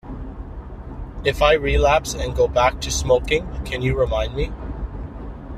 [1.23, 4.51] If I relapse and go back to smoking, can you remind me?